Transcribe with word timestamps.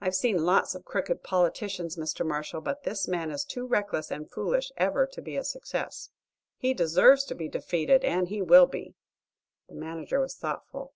I've 0.00 0.16
seen 0.16 0.44
lots 0.44 0.74
of 0.74 0.84
crooked 0.84 1.22
politicians, 1.22 1.96
Mr. 1.96 2.26
Marshall, 2.26 2.60
but 2.60 2.82
this 2.82 3.06
man 3.06 3.30
is 3.30 3.44
too 3.44 3.64
reckless 3.64 4.10
and 4.10 4.28
foolish 4.28 4.72
ever 4.76 5.06
to 5.06 5.22
be 5.22 5.36
a 5.36 5.44
success. 5.44 6.10
He 6.56 6.74
deserves 6.74 7.22
to 7.26 7.34
be 7.36 7.48
defeated 7.48 8.02
and 8.02 8.26
he 8.26 8.42
will 8.42 8.66
be." 8.66 8.96
The 9.68 9.76
manager 9.76 10.18
was 10.18 10.34
thoughtful. 10.34 10.94